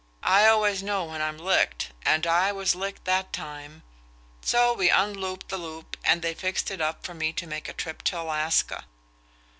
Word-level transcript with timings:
I 0.23 0.47
always 0.47 0.81
know 0.81 1.05
when 1.05 1.21
I'm 1.21 1.37
licked; 1.37 1.91
and 2.01 2.25
I 2.25 2.51
was 2.51 2.73
licked 2.73 3.05
that 3.05 3.31
time. 3.31 3.83
So 4.41 4.73
we 4.73 4.89
unlooped 4.89 5.49
the 5.49 5.59
loop, 5.59 5.95
and 6.03 6.23
they 6.23 6.33
fixed 6.33 6.71
it 6.71 6.81
up 6.81 7.05
for 7.05 7.13
me 7.13 7.31
to 7.33 7.45
make 7.45 7.69
a 7.69 7.73
trip 7.73 8.01
to 8.05 8.19
Alaska. 8.19 8.85